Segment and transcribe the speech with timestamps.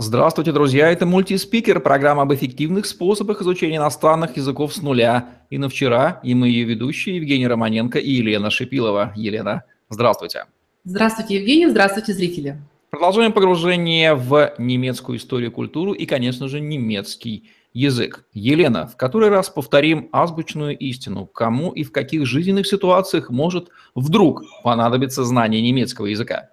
[0.00, 0.92] Здравствуйте, друзья!
[0.92, 5.42] Это мультиспикер, программа об эффективных способах изучения иностранных языков с нуля.
[5.50, 9.12] И на вчера, и мы ее ведущие Евгений Романенко и Елена Шипилова.
[9.16, 10.44] Елена, здравствуйте!
[10.84, 12.62] Здравствуйте, Евгений, здравствуйте, зрители!
[12.90, 18.24] Продолжаем погружение в немецкую историю, культуру и, конечно же, немецкий язык.
[18.32, 21.26] Елена, в который раз повторим азбучную истину.
[21.26, 26.50] Кому и в каких жизненных ситуациях может вдруг понадобиться знание немецкого языка?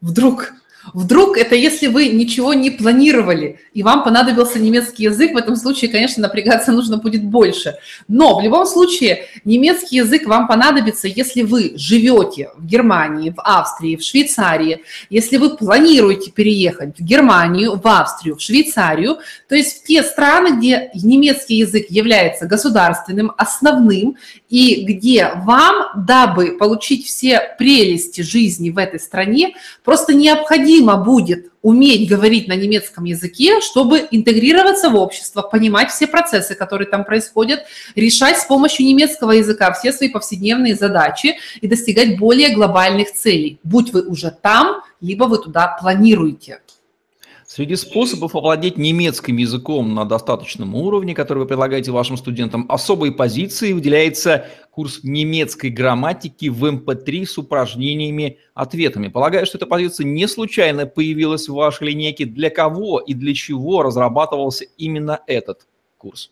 [0.00, 0.54] Вдруг
[0.94, 5.90] Вдруг это если вы ничего не планировали, и вам понадобился немецкий язык, в этом случае,
[5.90, 7.76] конечно, напрягаться нужно будет больше.
[8.08, 13.96] Но в любом случае немецкий язык вам понадобится, если вы живете в Германии, в Австрии,
[13.96, 19.18] в Швейцарии, если вы планируете переехать в Германию, в Австрию, в Швейцарию,
[19.48, 24.16] то есть в те страны, где немецкий язык является государственным, основным,
[24.48, 32.08] и где вам, дабы получить все прелести жизни в этой стране, просто необходимо будет уметь
[32.08, 37.60] говорить на немецком языке, чтобы интегрироваться в общество, понимать все процессы, которые там происходят,
[37.94, 43.92] решать с помощью немецкого языка все свои повседневные задачи и достигать более глобальных целей, будь
[43.92, 46.60] вы уже там, либо вы туда планируете.
[47.50, 53.72] Среди способов овладеть немецким языком на достаточном уровне, который вы предлагаете вашим студентам, особой позиции
[53.72, 59.08] выделяется курс немецкой грамматики в MP3 с упражнениями, ответами.
[59.08, 62.26] Полагаю, что эта позиция не случайно появилась в вашей линейке.
[62.26, 66.30] Для кого и для чего разрабатывался именно этот курс?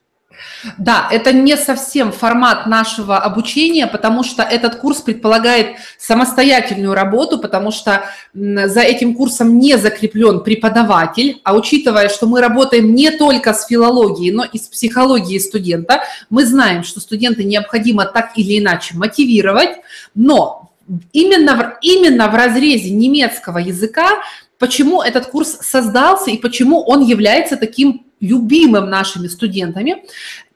[0.79, 7.71] Да, это не совсем формат нашего обучения, потому что этот курс предполагает самостоятельную работу, потому
[7.71, 13.67] что за этим курсом не закреплен преподаватель, а учитывая, что мы работаем не только с
[13.67, 19.77] филологией, но и с психологией студента, мы знаем, что студента необходимо так или иначе мотивировать,
[20.15, 20.71] но
[21.13, 24.23] именно в, именно в разрезе немецкого языка
[24.59, 30.05] почему этот курс создался и почему он является таким любимым нашими студентами,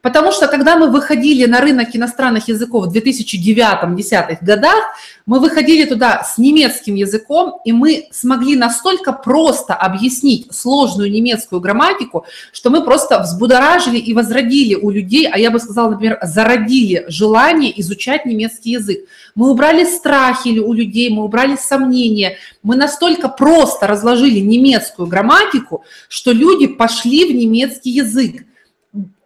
[0.03, 4.95] потому что когда мы выходили на рынок иностранных языков в 2009-2010 годах,
[5.27, 12.25] мы выходили туда с немецким языком, и мы смогли настолько просто объяснить сложную немецкую грамматику,
[12.53, 17.79] что мы просто взбудоражили и возродили у людей, а я бы сказала, например, зародили желание
[17.81, 19.01] изучать немецкий язык.
[19.35, 26.33] Мы убрали страхи у людей, мы убрали сомнения, мы настолько просто разложили немецкую грамматику, что
[26.33, 28.45] люди пошли в немецкий язык.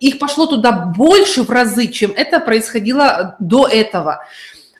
[0.00, 4.24] Их пошло туда больше в разы, чем это происходило до этого.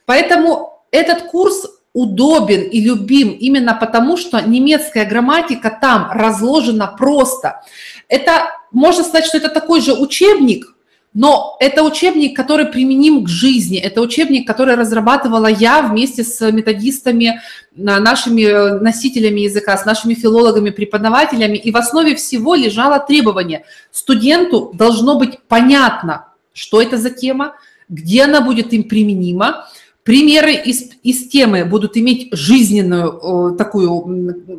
[0.04, 7.62] Поэтому этот курс удобен и любим именно потому, что немецкая грамматика там разложена просто.
[8.08, 10.73] Это, можно сказать, что это такой же учебник,
[11.14, 17.40] но это учебник, который применим к жизни, это учебник, который разрабатывала я вместе с методистами,
[17.76, 23.64] нашими э, носителями языка, с нашими филологами, преподавателями, и в основе всего лежало требование.
[23.92, 27.54] Студенту должно быть понятно, что это за тема,
[27.88, 29.68] где она будет им применима,
[30.02, 33.88] Примеры из, из темы будут иметь жизненную такую,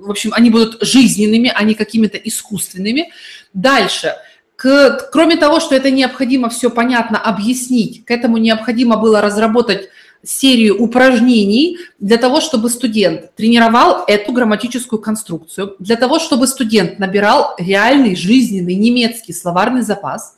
[0.02, 3.12] в общем, они будут жизненными, а не какими-то искусственными.
[3.54, 4.16] Дальше–
[4.56, 9.90] к, кроме того, что это необходимо все понятно объяснить, к этому необходимо было разработать
[10.24, 17.56] серию упражнений для того, чтобы студент тренировал эту грамматическую конструкцию, для того, чтобы студент набирал
[17.60, 20.38] реальный жизненный немецкий словарный запас.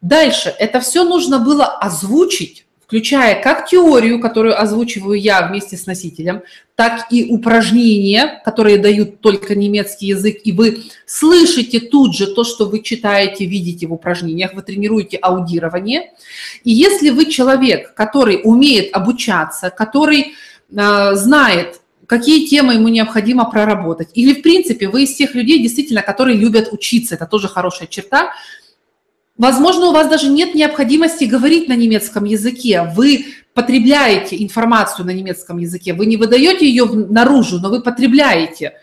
[0.00, 6.40] Дальше это все нужно было озвучить включая как теорию, которую озвучиваю я вместе с носителем,
[6.74, 12.64] так и упражнения, которые дают только немецкий язык, и вы слышите тут же то, что
[12.64, 16.12] вы читаете, видите в упражнениях, вы тренируете аудирование.
[16.64, 20.32] И если вы человек, который умеет обучаться, который
[20.70, 26.00] э, знает, какие темы ему необходимо проработать, или, в принципе, вы из тех людей, действительно,
[26.00, 28.32] которые любят учиться, это тоже хорошая черта,
[29.38, 32.92] Возможно, у вас даже нет необходимости говорить на немецком языке.
[32.94, 35.94] Вы потребляете информацию на немецком языке.
[35.94, 38.74] Вы не выдаете ее наружу, но вы потребляете.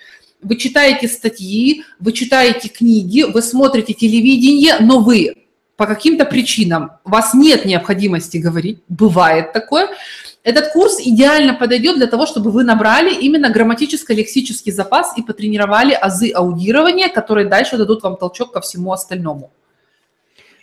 [0.41, 5.35] Вы читаете статьи, вы читаете книги, вы смотрите телевидение, но вы
[5.75, 9.89] по каким-то причинам, у вас нет необходимости говорить, бывает такое,
[10.43, 16.31] этот курс идеально подойдет для того, чтобы вы набрали именно грамматическо-лексический запас и потренировали азы
[16.31, 19.51] аудирования, которые дальше дадут вам толчок ко всему остальному.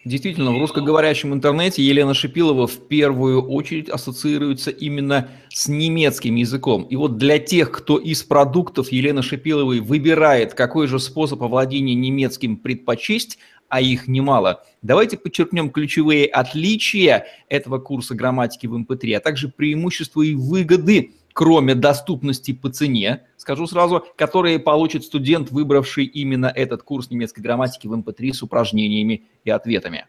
[0.05, 6.83] Действительно, в русскоговорящем интернете Елена Шипилова в первую очередь ассоциируется именно с немецким языком.
[6.91, 12.57] И вот для тех, кто из продуктов Елены Шипиловой выбирает, какой же способ овладения немецким
[12.57, 13.39] предпочесть,
[13.69, 20.23] а их немало, давайте подчеркнем ключевые отличия этого курса грамматики в MP3, а также преимущества
[20.23, 27.11] и выгоды кроме доступности по цене, скажу сразу, которые получит студент, выбравший именно этот курс
[27.11, 30.07] немецкой грамматики в MP3 эм с упражнениями и ответами?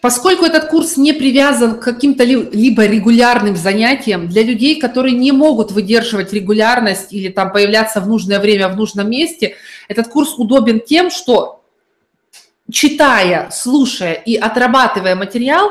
[0.00, 5.70] Поскольку этот курс не привязан к каким-то либо регулярным занятиям, для людей, которые не могут
[5.70, 9.54] выдерживать регулярность или там появляться в нужное время в нужном месте,
[9.86, 11.64] этот курс удобен тем, что
[12.68, 15.70] читая, слушая и отрабатывая материал,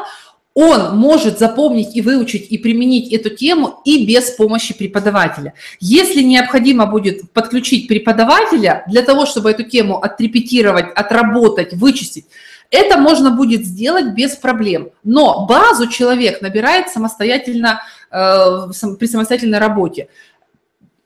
[0.54, 5.54] он может запомнить и выучить и применить эту тему и без помощи преподавателя.
[5.80, 12.26] Если необходимо будет подключить преподавателя для того, чтобы эту тему отрепетировать, отработать, вычистить,
[12.70, 14.90] это можно будет сделать без проблем.
[15.04, 18.68] Но базу человек набирает самостоятельно э,
[19.00, 20.10] при самостоятельной работе.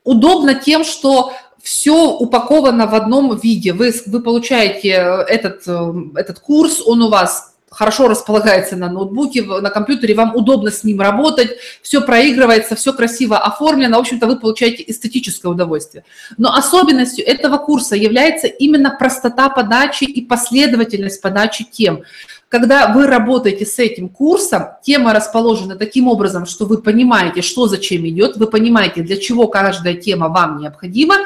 [0.02, 3.72] Удобно тем, что все упаковано в одном виде.
[3.72, 9.70] Вы, вы получаете этот, э, этот курс, он у вас хорошо располагается на ноутбуке, на
[9.70, 14.84] компьютере, вам удобно с ним работать, все проигрывается, все красиво оформлено, в общем-то вы получаете
[14.86, 16.04] эстетическое удовольствие.
[16.38, 22.02] Но особенностью этого курса является именно простота подачи и последовательность подачи тем.
[22.48, 28.06] Когда вы работаете с этим курсом, тема расположена таким образом, что вы понимаете, что зачем
[28.06, 31.16] идет, вы понимаете, для чего каждая тема вам необходима,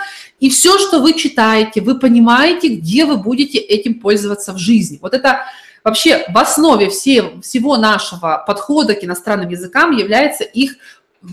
[0.41, 4.99] и все, что вы читаете, вы понимаете, где вы будете этим пользоваться в жизни.
[5.03, 5.43] Вот это
[5.85, 10.77] Вообще в основе все, всего нашего подхода к иностранным языкам является их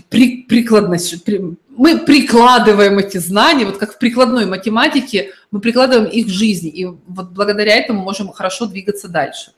[0.08, 1.24] при, прикладность.
[1.24, 6.70] При, мы прикладываем эти знания, вот как в прикладной математике, мы прикладываем их в жизни,
[6.70, 9.52] и вот благодаря этому можем хорошо двигаться дальше.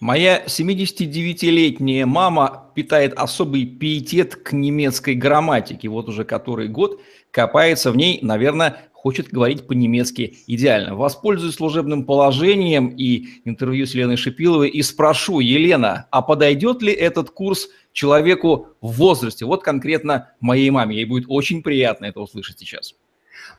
[0.00, 5.88] Моя 79-летняя мама питает особый пиетет к немецкой грамматике.
[5.88, 7.00] Вот уже который год
[7.30, 10.94] копается в ней, наверное, хочет говорить по-немецки идеально.
[10.96, 17.30] Воспользуюсь служебным положением и интервью с Еленой Шипиловой и спрошу, Елена, а подойдет ли этот
[17.30, 19.46] курс человеку в возрасте?
[19.46, 20.96] Вот конкретно моей маме.
[20.96, 22.94] Ей будет очень приятно это услышать сейчас.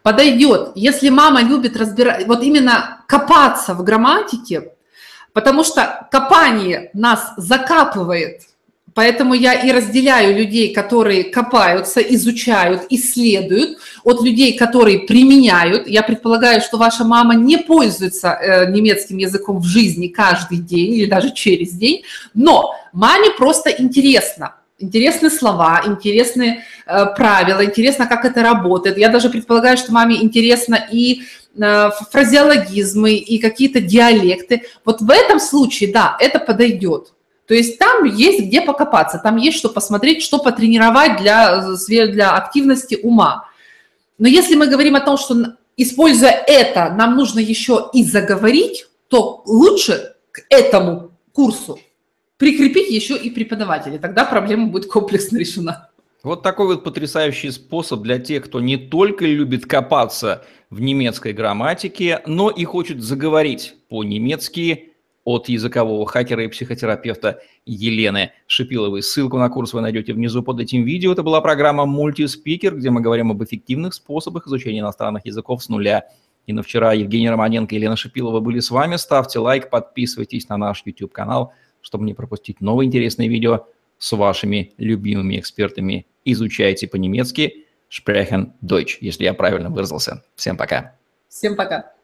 [0.04, 4.74] Подойдет, если мама любит разбирать, вот именно копаться в грамматике,
[5.34, 8.42] потому что копание нас закапывает–
[8.98, 15.88] Поэтому я и разделяю людей, которые копаются, изучают, исследуют, от людей, которые применяют.
[15.88, 21.06] Я предполагаю, что ваша мама не пользуется э, немецким языком в жизни каждый день или
[21.06, 22.02] даже через день,
[22.34, 24.56] но маме просто интересно.
[24.80, 29.00] Интересны слова, интересны э, правила, интересно, как это работает.
[29.00, 31.24] Я даже предполагаю, что маме интересно и
[31.56, 34.66] э, фразеологизмы, и какие-то диалекты.
[34.86, 37.14] Вот в этом случае, да, это подойдет.
[37.48, 43.00] То есть там есть где покопаться, там есть что посмотреть, что потренировать для, для активности
[43.02, 43.50] ума.
[44.20, 49.42] Но если мы говорим о том, что используя это, нам нужно еще и заговорить, то
[49.48, 51.80] лучше к этому курсу
[52.38, 53.98] прикрепить еще и преподавателя.
[53.98, 55.90] Тогда проблема будет комплексно решена.
[56.24, 62.22] Вот такой вот потрясающий способ для тех, кто не только любит копаться в немецкой грамматике,
[62.26, 64.94] но и хочет заговорить по-немецки
[65.24, 69.04] от языкового хакера и психотерапевта Елены Шипиловой.
[69.04, 71.12] Ссылку на курс вы найдете внизу под этим видео.
[71.12, 76.08] Это была программа «Мультиспикер», где мы говорим об эффективных способах изучения иностранных языков с нуля.
[76.46, 78.96] И на вчера Евгений Романенко и Елена Шипилова были с вами.
[78.96, 81.52] Ставьте лайк, подписывайтесь на наш YouTube-канал,
[81.88, 83.66] чтобы не пропустить новые интересные видео
[83.98, 86.06] с вашими любимыми экспертами.
[86.26, 90.22] Изучайте по-немецки Sprechen Deutsch, если я правильно выразился.
[90.36, 90.98] Всем пока.
[91.30, 91.97] Всем пока.